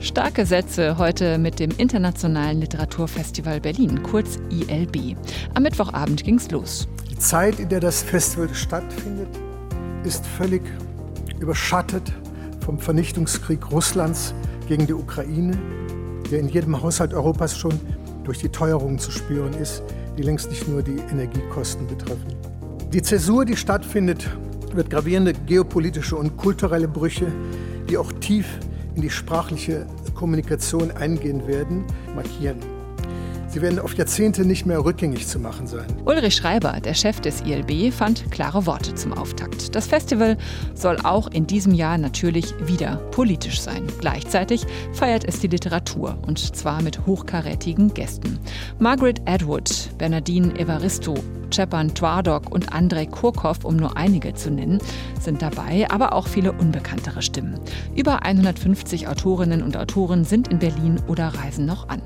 [0.00, 5.16] Starke Sätze heute mit dem Internationalen Literaturfestival Berlin, kurz ILB.
[5.54, 6.88] Am Mittwochabend ging's los.
[7.10, 9.28] Die Zeit, in der das Festival stattfindet,
[10.04, 10.62] ist völlig
[11.40, 12.12] überschattet
[12.64, 14.34] vom Vernichtungskrieg Russlands
[14.66, 15.58] gegen die Ukraine,
[16.30, 17.78] der in jedem Haushalt Europas schon
[18.24, 19.82] durch die Teuerungen zu spüren ist,
[20.16, 22.34] die längst nicht nur die Energiekosten betreffen.
[22.92, 24.28] Die Zäsur, die stattfindet,
[24.76, 27.32] wird gravierende geopolitische und kulturelle Brüche,
[27.88, 28.46] die auch tief
[28.94, 32.58] in die sprachliche Kommunikation eingehen werden, markieren.
[33.50, 35.86] Sie werden auf Jahrzehnte nicht mehr rückgängig zu machen sein.
[36.04, 39.74] Ulrich Schreiber, der Chef des ILB, fand klare Worte zum Auftakt.
[39.74, 40.36] Das Festival
[40.74, 43.84] soll auch in diesem Jahr natürlich wieder politisch sein.
[44.00, 48.38] Gleichzeitig feiert es die Literatur und zwar mit hochkarätigen Gästen.
[48.78, 51.14] Margaret Atwood, Bernardine Evaristo,
[51.52, 54.78] Cepan Twardok und Andrei Kurkov, um nur einige zu nennen,
[55.20, 57.58] sind dabei, aber auch viele unbekanntere Stimmen.
[57.94, 62.02] Über 150 Autorinnen und Autoren sind in Berlin oder reisen noch an.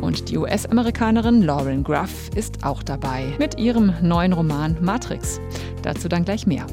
[0.00, 5.40] Und die US-Amerikanerin Lauren Gruff ist auch dabei mit ihrem neuen Roman Matrix.
[5.82, 6.66] Dazu dann gleich mehr.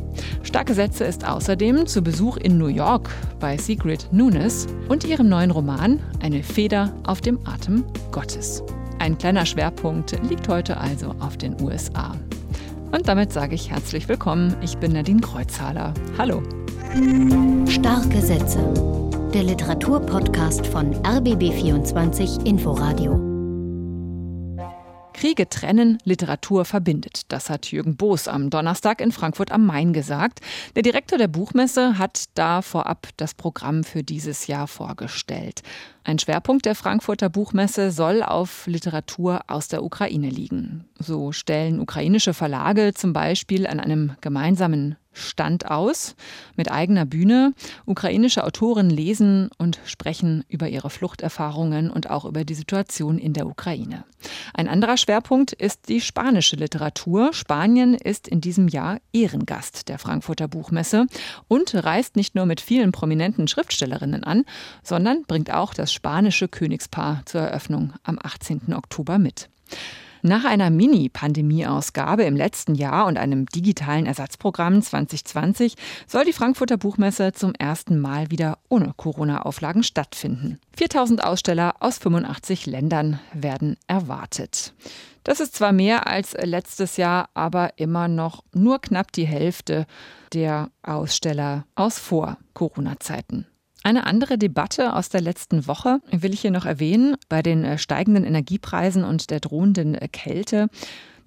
[0.43, 5.51] Starke Sätze ist außerdem zu Besuch in New York bei Sigrid Nunes und ihrem neuen
[5.51, 8.63] Roman Eine Feder auf dem Atem Gottes.
[8.99, 12.17] Ein kleiner Schwerpunkt liegt heute also auf den USA.
[12.91, 14.57] Und damit sage ich herzlich willkommen.
[14.61, 15.93] Ich bin Nadine Kreuzhaler.
[16.17, 16.43] Hallo.
[17.69, 18.59] Starke Sätze.
[19.33, 23.29] Der Literaturpodcast von RBB24 Inforadio.
[25.13, 27.23] Kriege trennen, Literatur verbindet.
[27.27, 30.39] Das hat Jürgen Boos am Donnerstag in Frankfurt am Main gesagt.
[30.77, 35.61] Der Direktor der Buchmesse hat da vorab das Programm für dieses Jahr vorgestellt.
[36.09, 40.85] Ein Schwerpunkt der Frankfurter Buchmesse soll auf Literatur aus der Ukraine liegen.
[40.97, 46.15] So stellen ukrainische Verlage zum Beispiel an einem gemeinsamen Stand aus
[46.55, 47.53] mit eigener Bühne.
[47.85, 53.47] Ukrainische Autoren lesen und sprechen über ihre Fluchterfahrungen und auch über die Situation in der
[53.47, 54.05] Ukraine.
[54.53, 57.33] Ein anderer Schwerpunkt ist die spanische Literatur.
[57.33, 61.07] Spanien ist in diesem Jahr Ehrengast der Frankfurter Buchmesse
[61.47, 64.45] und reist nicht nur mit vielen prominenten Schriftstellerinnen an,
[64.83, 68.73] sondern bringt auch das spanische Königspaar zur Eröffnung am 18.
[68.73, 69.49] Oktober mit.
[70.21, 75.75] Nach einer Mini-Pandemie-Ausgabe im letzten Jahr und einem digitalen Ersatzprogramm 2020
[76.07, 80.57] soll die Frankfurter Buchmesse zum ersten Mal wieder ohne Corona-Auflagen stattfinden.
[80.77, 84.73] 4000 Aussteller aus 85 Ländern werden erwartet.
[85.25, 89.85] Das ist zwar mehr als letztes Jahr, aber immer noch nur knapp die Hälfte
[90.33, 93.45] der Aussteller aus Vor-Corona-Zeiten.
[93.83, 97.15] Eine andere Debatte aus der letzten Woche will ich hier noch erwähnen.
[97.29, 100.67] Bei den äh, steigenden Energiepreisen und der drohenden äh, Kälte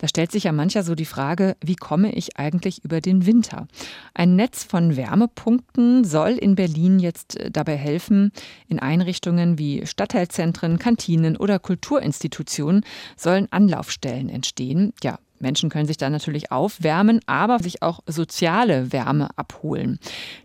[0.02, 3.68] da stellt sich ja mancher so die Frage, wie komme ich eigentlich über den Winter?
[4.14, 8.32] Ein Netz von Wärmepunkten soll in Berlin jetzt äh, dabei helfen.
[8.66, 12.84] In Einrichtungen wie Stadtteilzentren, Kantinen oder Kulturinstitutionen
[13.16, 14.92] sollen Anlaufstellen entstehen.
[15.04, 19.98] Ja, Menschen können sich da natürlich aufwärmen, aber sich auch soziale Wärme abholen.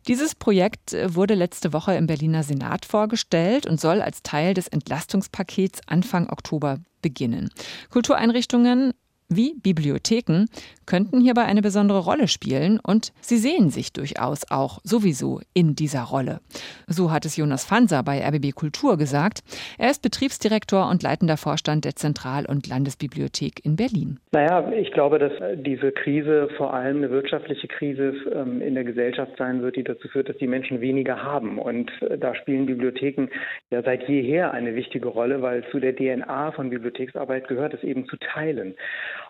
[0.08, 4.68] Dieses Projekt äh, wurde letzte Woche im Berliner Senat vorgestellt und soll als Teil des
[4.68, 7.50] Entlastungspakets Anfang Oktober beginnen.
[7.90, 8.94] Kultureinrichtungen
[9.30, 10.46] wie Bibliotheken
[10.86, 16.04] könnten hierbei eine besondere Rolle spielen und sie sehen sich durchaus auch sowieso in dieser
[16.04, 16.40] Rolle.
[16.88, 19.40] So hat es Jonas Fanser bei RBB Kultur gesagt.
[19.78, 24.20] Er ist Betriebsdirektor und leitender Vorstand der Zentral- und Landesbibliothek in Berlin.
[24.32, 29.34] Naja, ich glaube, dass diese Krise vor allem eine wirtschaftliche Krise ähm, in der Gesellschaft
[29.38, 31.60] sein wird, die dazu führt, dass die Menschen weniger haben.
[31.60, 33.28] Und äh, da spielen Bibliotheken
[33.72, 38.08] ja seit jeher eine wichtige Rolle, weil zu der DNA von Bibliotheksarbeit gehört es eben
[38.08, 38.76] zu teilen.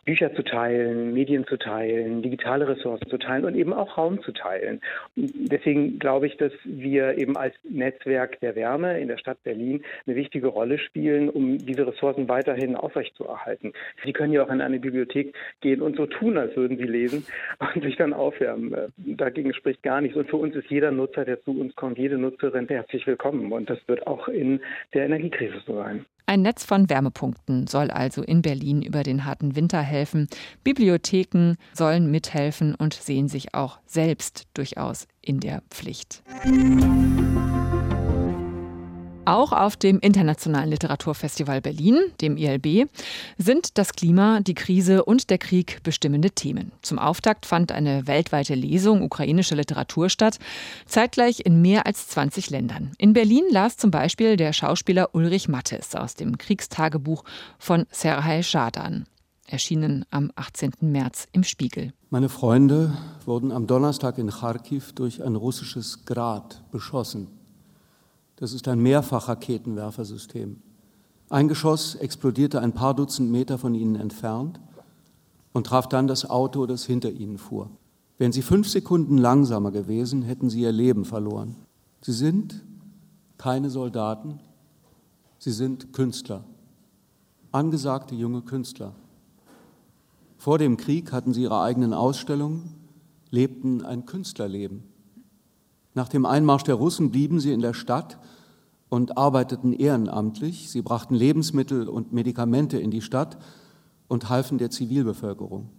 [0.05, 4.31] Bücher zu teilen, Medien zu teilen, digitale Ressourcen zu teilen und eben auch Raum zu
[4.31, 4.81] teilen.
[5.15, 9.83] Und deswegen glaube ich, dass wir eben als Netzwerk der Wärme in der Stadt Berlin
[10.05, 13.73] eine wichtige Rolle spielen, um diese Ressourcen weiterhin aufrechtzuerhalten.
[14.03, 17.25] Sie können ja auch in eine Bibliothek gehen und so tun, als würden sie lesen
[17.75, 18.75] und sich dann aufwärmen.
[18.97, 20.17] Dagegen spricht gar nichts.
[20.17, 23.51] Und für uns ist jeder Nutzer, der zu uns kommt, jede Nutzerin herzlich willkommen.
[23.51, 24.61] Und das wird auch in
[24.93, 26.05] der Energiekrise so sein.
[26.29, 30.27] Ein Netz von Wärmepunkten soll also in Berlin über den harten Winter helfen.
[30.61, 36.23] Bibliotheken sollen mithelfen und sehen sich auch selbst durchaus in der Pflicht.
[39.27, 42.89] Auch auf dem Internationalen Literaturfestival Berlin, dem ILB,
[43.37, 46.71] sind das Klima, die Krise und der Krieg bestimmende Themen.
[46.81, 50.39] Zum Auftakt fand eine weltweite Lesung ukrainischer Literatur statt,
[50.85, 52.93] zeitgleich in mehr als 20 Ländern.
[52.97, 57.25] In Berlin las zum Beispiel der Schauspieler Ulrich Mattes aus dem Kriegstagebuch
[57.59, 59.07] von Serhaj Schadan.
[59.45, 60.71] erschienen am 18.
[60.79, 61.91] März im Spiegel.
[62.09, 67.36] Meine Freunde wurden am Donnerstag in Kharkiv durch ein russisches Grad beschossen.
[68.37, 70.61] Das ist ein Mehrfachraketenwerfersystem.
[71.29, 74.59] Ein Geschoss explodierte ein paar Dutzend Meter von ihnen entfernt
[75.53, 77.69] und traf dann das Auto, das hinter ihnen fuhr.
[78.19, 81.55] Wären sie fünf Sekunden langsamer gewesen, hätten sie ihr Leben verloren.
[82.01, 82.63] Sie sind
[83.37, 84.39] keine Soldaten,
[85.39, 86.43] sie sind Künstler,
[87.51, 88.93] angesagte junge Künstler.
[90.37, 92.75] Vor dem Krieg hatten sie ihre eigenen Ausstellungen,
[93.31, 94.83] lebten ein Künstlerleben.
[95.97, 98.19] Nach dem Einmarsch der Russen blieben sie in der Stadt
[98.87, 100.69] und arbeiteten ehrenamtlich.
[100.69, 103.39] Sie brachten Lebensmittel und Medikamente in die Stadt
[104.07, 105.71] und halfen der Zivilbevölkerung.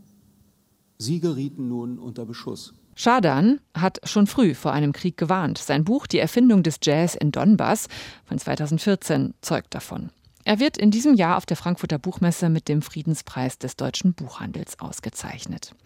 [0.98, 2.74] Sie gerieten nun unter Beschuss.
[2.96, 5.58] Schadan hat schon früh vor einem Krieg gewarnt.
[5.58, 7.86] Sein Buch Die Erfindung des Jazz in Donbass
[8.24, 10.10] von 2014 zeugt davon.
[10.42, 14.80] Er wird in diesem Jahr auf der Frankfurter Buchmesse mit dem Friedenspreis des deutschen Buchhandels
[14.80, 15.76] ausgezeichnet.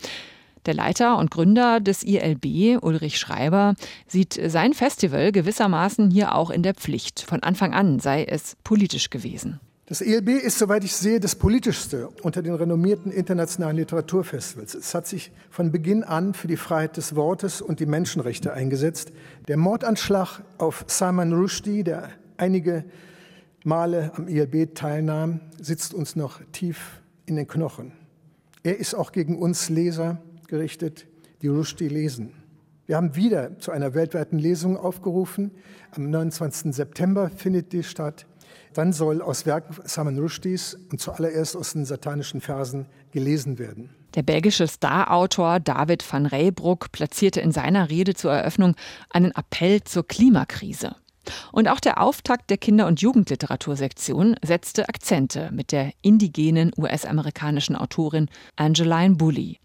[0.67, 3.75] Der Leiter und Gründer des ILB, Ulrich Schreiber,
[4.06, 7.20] sieht sein Festival gewissermaßen hier auch in der Pflicht.
[7.20, 9.61] Von Anfang an sei es politisch gewesen.
[9.87, 14.75] Das ILB ist, soweit ich sehe, das politischste unter den renommierten internationalen Literaturfestivals.
[14.75, 19.12] Es hat sich von Beginn an für die Freiheit des Wortes und die Menschenrechte eingesetzt.
[19.49, 22.85] Der Mordanschlag auf Salman Rushdie, der einige
[23.64, 27.93] Male am ILB teilnahm, sitzt uns noch tief in den Knochen.
[28.62, 31.06] Er ist auch gegen uns Leser gerichtet,
[31.40, 32.34] die Rushdie lesen.
[32.84, 35.50] Wir haben wieder zu einer weltweiten Lesung aufgerufen.
[35.93, 36.75] Am 29.
[36.75, 38.26] September findet die statt.
[38.75, 43.88] Dann soll aus Werken Salman Rushdies und zuallererst aus den satanischen Versen gelesen werden.
[44.14, 48.76] Der belgische Starautor David van Reybrouck platzierte in seiner Rede zur Eröffnung
[49.08, 50.96] einen Appell zur Klimakrise.
[51.52, 58.28] Und auch der Auftakt der Kinder- und Jugendliteratursektion setzte Akzente mit der indigenen US-amerikanischen Autorin
[58.56, 59.58] Angeline Bully.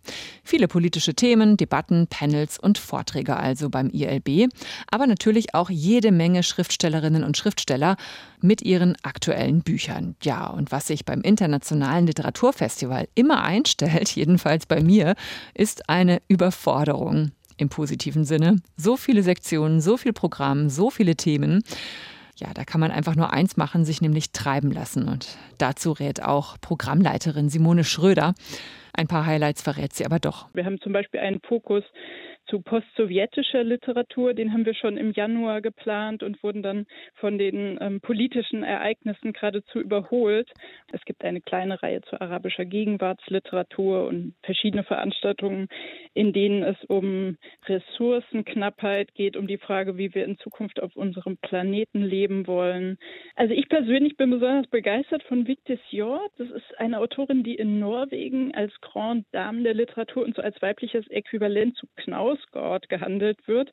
[0.43, 4.49] Viele politische Themen, Debatten, Panels und Vorträge also beim ILB,
[4.91, 7.97] aber natürlich auch jede Menge Schriftstellerinnen und Schriftsteller
[8.41, 10.15] mit ihren aktuellen Büchern.
[10.21, 15.15] Ja, und was sich beim Internationalen Literaturfestival immer einstellt, jedenfalls bei mir,
[15.53, 18.57] ist eine Überforderung im positiven Sinne.
[18.75, 21.63] So viele Sektionen, so viel Programm, so viele Themen.
[22.37, 25.07] Ja, da kann man einfach nur eins machen, sich nämlich treiben lassen.
[25.07, 28.35] Und dazu rät auch Programmleiterin Simone Schröder.
[28.93, 30.47] Ein paar Highlights verrät sie aber doch.
[30.53, 31.83] Wir haben zum Beispiel einen Fokus
[32.47, 34.33] zu postsowjetischer Literatur.
[34.33, 36.85] Den haben wir schon im Januar geplant und wurden dann
[37.15, 40.49] von den ähm, politischen Ereignissen geradezu überholt.
[40.91, 45.67] Es gibt eine kleine Reihe zu arabischer Gegenwartsliteratur und verschiedene Veranstaltungen,
[46.13, 51.37] in denen es um Ressourcenknappheit geht, um die Frage, wie wir in Zukunft auf unserem
[51.37, 52.97] Planeten leben wollen.
[53.35, 56.31] Also ich persönlich bin besonders begeistert von Victis Jord.
[56.37, 60.61] Das ist eine Autorin, die in Norwegen als Grand Dame der Literatur und so als
[60.61, 63.71] weibliches Äquivalent zu Knaus Hausgott gehandelt wird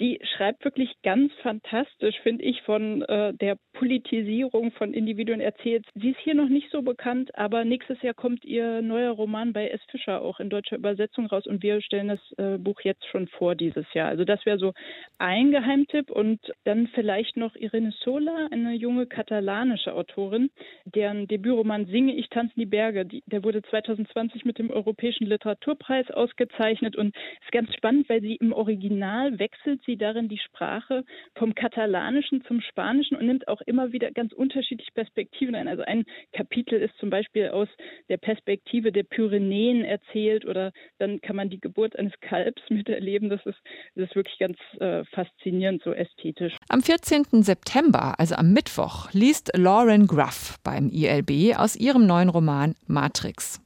[0.00, 5.84] die schreibt wirklich ganz fantastisch, finde ich, von äh, der Politisierung von Individuen erzählt.
[5.94, 9.68] Sie ist hier noch nicht so bekannt, aber nächstes Jahr kommt ihr neuer Roman bei
[9.68, 9.80] S.
[9.90, 13.54] Fischer auch in deutscher Übersetzung raus und wir stellen das äh, Buch jetzt schon vor
[13.54, 14.08] dieses Jahr.
[14.08, 14.72] Also das wäre so
[15.18, 20.50] ein Geheimtipp und dann vielleicht noch Irene Sola, eine junge katalanische Autorin,
[20.84, 26.10] deren Debütroman Singe ich tanzen die Berge, die, der wurde 2020 mit dem Europäischen Literaturpreis
[26.10, 31.02] ausgezeichnet und ist ganz spannend, weil sie im Original wechselt sie darin die Sprache
[31.34, 35.66] vom Katalanischen zum Spanischen und nimmt auch immer wieder ganz unterschiedliche Perspektiven ein.
[35.66, 37.68] Also ein Kapitel ist zum Beispiel aus
[38.10, 43.30] der Perspektive der Pyrenäen erzählt oder dann kann man die Geburt eines Kalbs miterleben.
[43.30, 43.58] Das ist,
[43.94, 46.54] das ist wirklich ganz äh, faszinierend, so ästhetisch.
[46.68, 47.42] Am 14.
[47.42, 53.60] September, also am Mittwoch, liest Lauren Gruff beim ILB aus ihrem neuen Roman Matrix.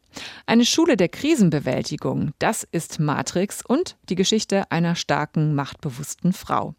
[0.46, 6.74] Eine Schule der Krisenbewältigung, das ist Matrix und die Geschichte einer starken, machtbewussten Frau.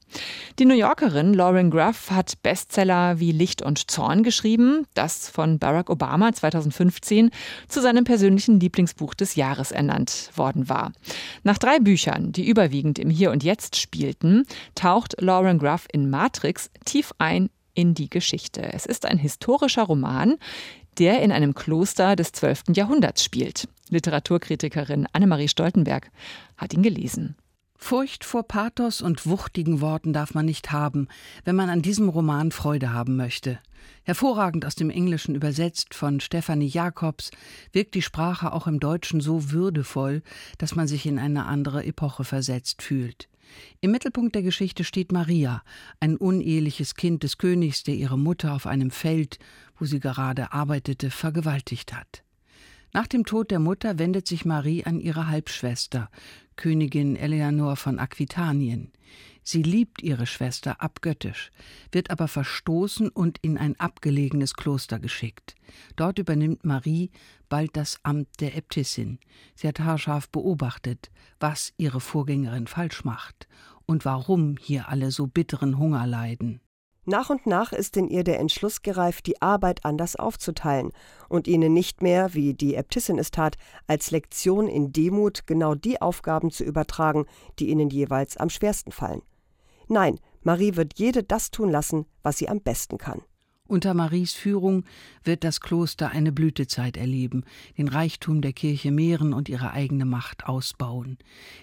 [0.60, 5.90] Die New Yorkerin Lauren Gruff hat Bestseller wie Licht und Zorn geschrieben, das von Barack
[5.90, 7.32] Obama 2015
[7.68, 10.92] zu seinem persönlichen Lieblingsbuch des Jahres ernannt worden war.
[11.44, 16.70] Nach drei Büchern, die überwiegend im Hier und Jetzt spielten, taucht Lauren Gruff in Matrix
[16.86, 18.62] tief ein in die Geschichte.
[18.62, 20.38] Es ist ein historischer Roman,
[21.00, 22.64] der in einem Kloster des 12.
[22.76, 23.68] Jahrhunderts spielt.
[23.90, 26.10] Literaturkritikerin Annemarie Stoltenberg
[26.58, 27.36] hat ihn gelesen.
[27.76, 31.10] Furcht vor Pathos und wuchtigen Worten darf man nicht haben,
[31.44, 33.60] wenn man an diesem Roman Freude haben möchte.
[34.04, 37.32] Hervorragend aus dem Englischen übersetzt von Stephanie Jacobs
[37.74, 40.24] wirkt die Sprache auch im Deutschen so würdevoll,
[40.58, 43.28] dass man sich in eine andere Epoche versetzt fühlt.
[43.82, 45.64] Im Mittelpunkt der Geschichte steht Maria,
[46.00, 49.40] ein uneheliches Kind des Königs, der ihre Mutter auf einem Feld,
[49.78, 52.24] wo sie gerade arbeitete, vergewaltigt hat.
[52.94, 56.10] Nach dem Tod der Mutter wendet sich Marie an ihre Halbschwester,
[56.56, 58.92] Königin Eleanor von Aquitanien.
[59.44, 61.52] Sie liebt ihre Schwester abgöttisch,
[61.92, 65.56] wird aber verstoßen und in ein abgelegenes Kloster geschickt.
[65.96, 67.12] Dort übernimmt Marie
[67.50, 69.20] bald das Amt der Äbtissin.
[69.56, 73.48] Sie hat haarscharf beobachtet, was ihre Vorgängerin falsch macht
[73.86, 76.62] und warum hier alle so bitteren Hunger leiden.
[77.06, 80.94] Nach und nach ist in ihr der Entschluss gereift, die Arbeit anders aufzuteilen
[81.28, 83.58] und ihnen nicht mehr, wie die Äbtissin es tat,
[83.88, 87.26] als Lektion in Demut genau die Aufgaben zu übertragen,
[87.60, 89.22] die ihnen jeweils am schwersten fallen.
[89.88, 93.22] Nein, Marie wird jede das tun lassen, was sie am besten kann.
[93.66, 94.84] Unter Maries Führung
[95.24, 97.44] wird das Kloster eine Blütezeit erleben,
[97.78, 101.18] den Reichtum der Kirche mehren und ihre eigene Macht ausbauen.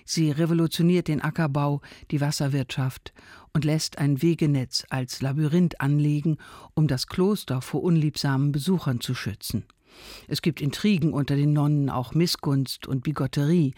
[0.06, 3.12] Sie revolutioniert den Ackerbau, die Wasserwirtschaft
[3.52, 6.38] und lässt ein Wegenetz als Labyrinth anlegen,
[6.74, 9.66] um das Kloster vor unliebsamen Besuchern zu schützen.
[10.28, 13.74] Es gibt Intrigen unter den Nonnen, auch Missgunst und Bigotterie,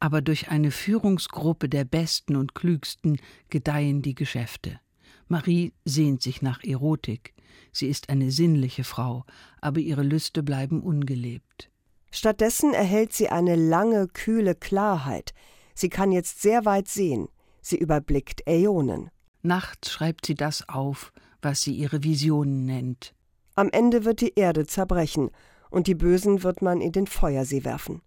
[0.00, 3.18] aber durch eine Führungsgruppe der Besten und Klügsten
[3.50, 4.80] gedeihen die Geschäfte.
[5.28, 7.34] Marie sehnt sich nach Erotik.
[7.72, 9.24] Sie ist eine sinnliche Frau,
[9.60, 11.70] aber ihre Lüste bleiben ungelebt.
[12.10, 15.32] Stattdessen erhält sie eine lange, kühle Klarheit.
[15.74, 17.28] Sie kann jetzt sehr weit sehen.
[17.62, 19.10] Sie überblickt Äonen.
[19.40, 23.14] Nachts schreibt sie das auf, was sie ihre Visionen nennt.
[23.54, 25.30] Am Ende wird die Erde zerbrechen
[25.72, 28.02] und die Bösen wird man in den Feuersee werfen.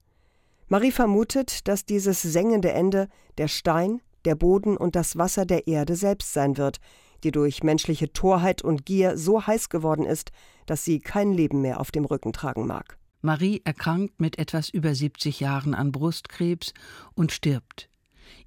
[0.68, 3.08] Marie vermutet, dass dieses sengende Ende
[3.38, 6.80] der Stein, der Boden und das Wasser der Erde selbst sein wird,
[7.24, 10.32] die durch menschliche Torheit und Gier so heiß geworden ist,
[10.66, 12.98] dass sie kein Leben mehr auf dem Rücken tragen mag.
[13.22, 16.74] Marie erkrankt mit etwas über 70 Jahren an Brustkrebs
[17.16, 17.90] und stirbt.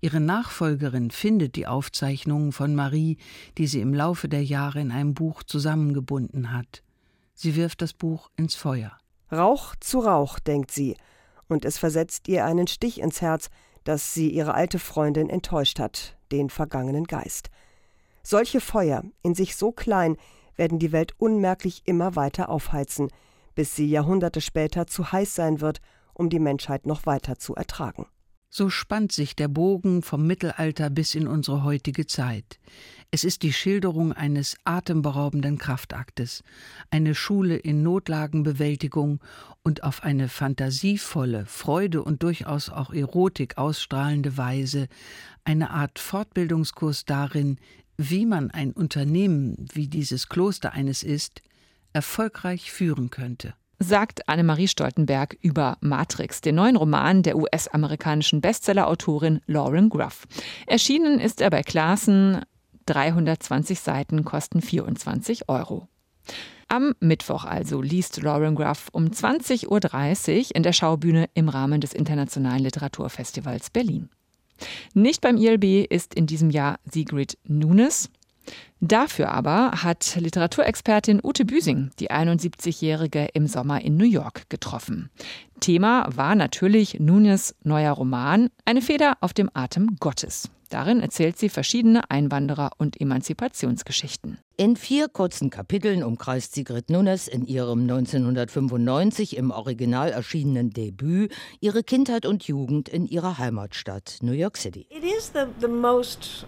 [0.01, 3.19] Ihre Nachfolgerin findet die Aufzeichnungen von Marie,
[3.59, 6.83] die sie im Laufe der Jahre in einem Buch zusammengebunden hat.
[7.35, 8.99] Sie wirft das Buch ins Feuer.
[9.31, 10.97] Rauch zu Rauch, denkt sie,
[11.49, 13.51] und es versetzt ihr einen Stich ins Herz,
[13.85, 17.51] dass sie ihre alte Freundin enttäuscht hat, den vergangenen Geist.
[18.23, 20.17] Solche Feuer, in sich so klein,
[20.57, 23.09] werden die Welt unmerklich immer weiter aufheizen,
[23.55, 25.81] bis sie Jahrhunderte später zu heiß sein wird,
[26.15, 28.07] um die Menschheit noch weiter zu ertragen.
[28.51, 32.59] So spannt sich der Bogen vom Mittelalter bis in unsere heutige Zeit.
[33.11, 36.43] Es ist die Schilderung eines atemberaubenden Kraftaktes,
[36.91, 39.21] eine Schule in Notlagenbewältigung
[39.63, 44.89] und auf eine fantasievolle, Freude und durchaus auch Erotik ausstrahlende Weise
[45.45, 47.59] eine Art Fortbildungskurs darin,
[47.99, 51.43] wie man ein Unternehmen, wie dieses Kloster eines ist,
[51.93, 59.89] erfolgreich führen könnte sagt Annemarie Stoltenberg über Matrix, den neuen Roman der US-amerikanischen Bestsellerautorin Lauren
[59.89, 60.27] Gruff.
[60.67, 62.43] Erschienen ist er bei Klassen,
[62.87, 65.89] 320 Seiten kosten 24 Euro.
[66.69, 71.95] Am Mittwoch also liest Lauren Gruff um 20.30 Uhr in der Schaubühne im Rahmen des
[71.95, 74.11] Internationalen Literaturfestivals Berlin.
[74.93, 78.11] Nicht beim ILB ist in diesem Jahr Sigrid Nunes.
[78.81, 85.11] Dafür aber hat Literaturexpertin Ute Büsing die 71-Jährige im Sommer in New York getroffen.
[85.61, 90.51] Thema war natürlich Nunes neuer Roman Eine Feder auf dem Atem Gottes.
[90.71, 94.39] Darin erzählt sie verschiedene Einwanderer- und Emanzipationsgeschichten.
[94.59, 101.83] In vier kurzen Kapiteln umkreist Sigrid Nunes in ihrem 1995 im Original erschienenen Debüt ihre
[101.83, 104.87] Kindheit und Jugend in ihrer Heimatstadt New York City.
[104.91, 106.47] It is the, the most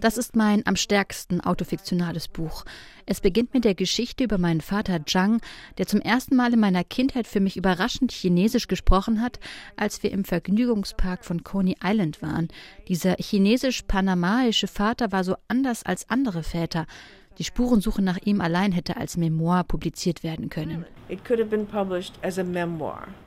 [0.00, 2.64] das ist mein am stärksten autofiktionales Buch.
[3.06, 5.40] Es beginnt mit der Geschichte über meinen Vater Zhang,
[5.78, 9.38] der zum ersten Mal in meiner Kindheit für mich überraschend Chinesisch gesprochen hat,
[9.76, 12.48] als wir im Vergnügungspark von Coney Island waren.
[12.88, 16.86] Dieser chinesisch-panamaische Vater war so anders als andere Väter.
[17.40, 20.84] Die Spurensuche nach ihm allein hätte als Memoir publiziert werden können.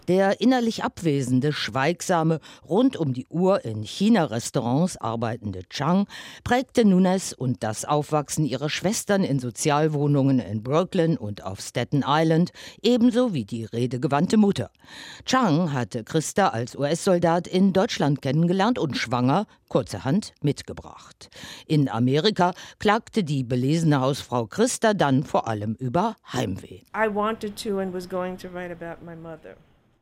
[0.08, 2.40] Der innerlich abwesende, schweigsame,
[2.70, 6.06] rund um die Uhr in China-Restaurants arbeitende Chang
[6.44, 12.52] prägte Nunes und das Aufwachsen ihrer Schwestern in Sozialwohnungen in Brooklyn und auf Staten Island,
[12.84, 14.70] ebenso wie die redegewandte Mutter.
[15.26, 21.30] Chang hatte Christa als US-Soldat in Deutschland kennengelernt und schwanger, kurzerhand, mitgebracht.
[21.66, 26.82] In Amerika klagte die belesene Hausfrau Christa dann vor allem über Heimweh.
[26.94, 27.80] I wanted to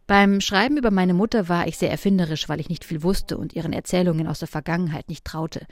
[0.08, 3.54] beim Schreiben über meine Mutter war ich sehr erfinderisch, weil ich nicht viel wusste und
[3.54, 5.68] ihren Erzählungen aus der Vergangenheit nicht traute.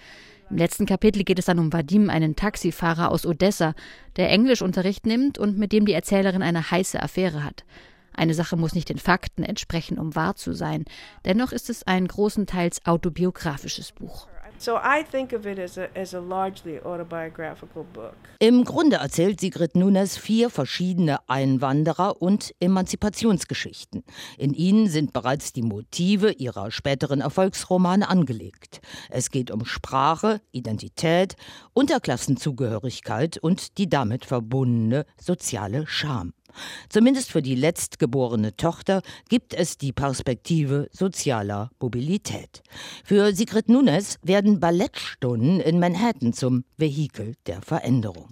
[0.50, 3.74] Im letzten Kapitel geht es dann um Vadim, einen Taxifahrer aus Odessa,
[4.16, 7.66] der Englischunterricht nimmt und mit dem die Erzählerin eine heiße Affäre hat.
[8.14, 10.86] Eine Sache muss nicht den Fakten entsprechen, um wahr zu sein.
[11.26, 14.28] Dennoch ist es ein großenteils autobiografisches Buch.
[18.40, 24.04] Im Grunde erzählt Sigrid Nunes vier verschiedene Einwanderer- und Emanzipationsgeschichten.
[24.38, 28.82] In ihnen sind bereits die Motive ihrer späteren Erfolgsromane angelegt.
[29.10, 31.38] Es geht um Sprache, Identität,
[31.74, 36.34] Unterklassenzugehörigkeit und die damit verbundene soziale Scham.
[36.90, 42.62] Zumindest für die letztgeborene Tochter gibt es die Perspektive sozialer Mobilität.
[43.04, 48.30] Für Sigrid Nunes werden Ballettstunden in Manhattan zum Vehikel der Veränderung.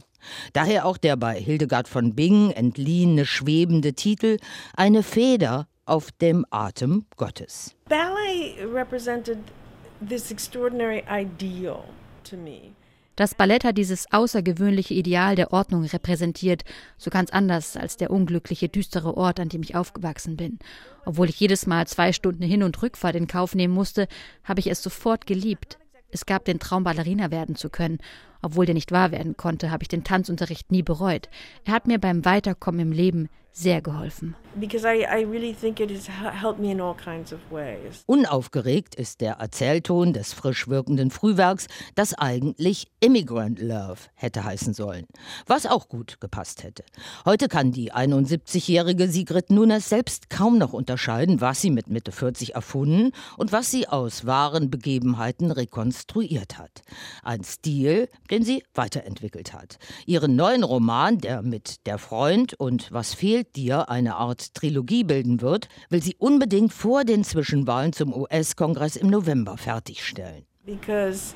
[0.53, 4.37] Daher auch der bei Hildegard von Bingen entliehene schwebende Titel
[4.75, 7.75] Eine Feder auf dem Atem Gottes.
[7.87, 9.37] Ballet represented
[10.07, 11.85] this extraordinary ideal
[12.23, 12.73] to me.
[13.17, 16.63] Das Ballett hat dieses außergewöhnliche Ideal der Ordnung repräsentiert,
[16.97, 20.59] so ganz anders als der unglückliche, düstere Ort, an dem ich aufgewachsen bin.
[21.03, 24.07] Obwohl ich jedes Mal zwei Stunden Hin- und Rückfahrt in Kauf nehmen musste,
[24.43, 25.79] habe ich es sofort geliebt.
[26.11, 27.97] Es gab den Traum, Ballerina werden zu können.
[28.43, 31.27] Obwohl der nicht wahr werden konnte, habe ich den Tanzunterricht nie bereut.
[31.65, 34.35] Er hat mir beim Weiterkommen im Leben sehr geholfen.
[38.05, 45.07] Unaufgeregt ist der Erzählton des frisch wirkenden Frühwerks, das eigentlich Immigrant Love hätte heißen sollen.
[45.47, 46.83] Was auch gut gepasst hätte.
[47.25, 52.55] Heute kann die 71-jährige Sigrid Nunes selbst kaum noch unterscheiden, was sie mit Mitte 40
[52.55, 56.83] erfunden und was sie aus wahren Begebenheiten rekonstruiert hat.
[57.23, 59.79] Ein Stil, den sie weiterentwickelt hat.
[60.05, 65.41] Ihren neuen Roman, der mit Der Freund und Was fehlt dir eine Art Trilogie bilden
[65.41, 70.45] wird, will sie unbedingt vor den Zwischenwahlen zum US-Kongress im November fertigstellen.
[70.65, 71.33] Because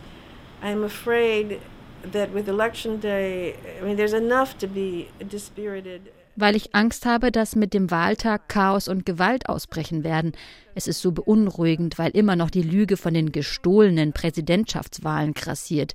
[0.62, 1.60] I'm afraid
[2.12, 7.32] that with election day, I mean there's enough to be dispirited weil ich Angst habe,
[7.32, 10.32] dass mit dem Wahltag Chaos und Gewalt ausbrechen werden.
[10.76, 15.94] Es ist so beunruhigend, weil immer noch die Lüge von den gestohlenen Präsidentschaftswahlen grassiert.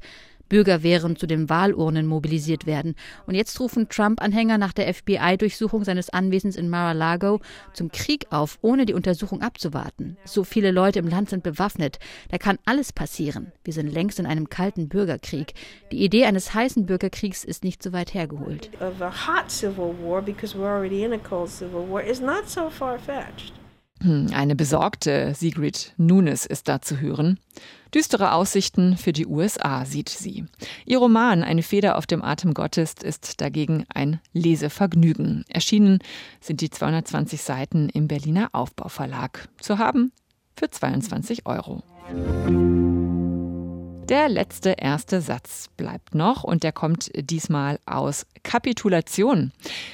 [0.48, 2.94] Bürger wären zu den Wahlurnen mobilisiert werden.
[3.26, 7.40] Und jetzt rufen Trump-Anhänger nach der FBI-Durchsuchung seines Anwesens in Mar-a-Lago
[7.72, 10.16] zum Krieg auf, ohne die Untersuchung abzuwarten.
[10.24, 11.98] So viele Leute im Land sind bewaffnet.
[12.30, 13.52] Da kann alles passieren.
[13.64, 15.54] Wir sind längst in einem kalten Bürgerkrieg.
[15.92, 18.70] Die Idee eines heißen Bürgerkriegs ist nicht so weit hergeholt.
[18.80, 22.48] Of a hot civil war because we're already in a cold civil war is not
[22.48, 23.52] so far-fetched.
[23.52, 23.65] Hm,
[24.02, 27.38] eine besorgte Sigrid Nunes ist da zu hören.
[27.94, 30.44] Düstere Aussichten für die USA sieht sie.
[30.84, 35.44] Ihr Roman Eine Feder auf dem Atem Gottes ist dagegen ein Lesevergnügen.
[35.48, 36.00] Erschienen
[36.40, 39.48] sind die 220 Seiten im Berliner Aufbauverlag.
[39.60, 40.12] Zu haben
[40.56, 41.82] für 22 Euro.
[44.08, 49.50] Der letzte erste Satz bleibt noch und der kommt diesmal aus Kapitulation.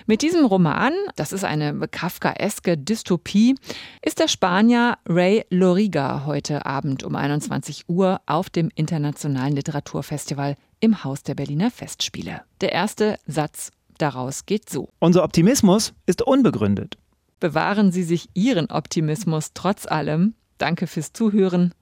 [0.06, 3.54] Mit diesem Roman, das ist eine kafkaeske Dystopie,
[4.02, 11.04] ist der Spanier Ray Loriga heute Abend um 21 Uhr auf dem Internationalen Literaturfestival im
[11.04, 12.42] Haus der Berliner Festspiele.
[12.60, 14.90] Der erste Satz daraus geht so.
[14.98, 16.98] Unser Optimismus ist unbegründet.
[17.40, 20.34] Bewahren Sie sich Ihren Optimismus trotz allem.
[20.58, 21.72] Danke fürs Zuhören.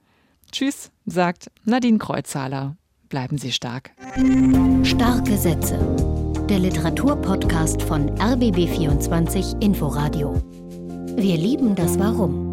[0.51, 2.75] Tschüss, sagt Nadine Kreuzhaler.
[3.09, 3.91] Bleiben Sie stark.
[4.83, 5.77] Starke Sätze.
[6.49, 10.41] Der Literaturpodcast von RBB24 Inforadio.
[11.15, 12.50] Wir lieben das Warum.